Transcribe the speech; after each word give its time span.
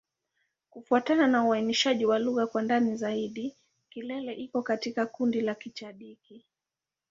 Kufuatana 0.69 1.27
na 1.27 1.43
uainishaji 1.45 2.05
wa 2.05 2.19
lugha 2.19 2.47
kwa 2.47 2.61
ndani 2.61 2.95
zaidi, 2.97 3.55
Kilele 3.89 4.33
iko 4.33 4.61
katika 4.61 5.05
kundi 5.05 5.41
la 5.41 5.55
Kichadiki. 5.55 6.45